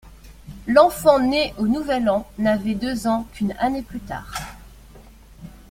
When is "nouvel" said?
1.67-2.09